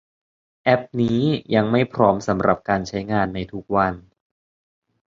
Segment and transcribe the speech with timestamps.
[0.63, 1.21] แอพนี้
[1.55, 3.93] ยังไม่พร้อมสำหรับการใช้งานในทุกวัน